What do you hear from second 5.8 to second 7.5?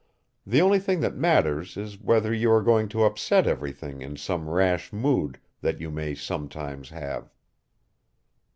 may sometime have."